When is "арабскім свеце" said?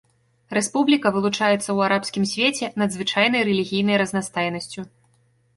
1.89-2.71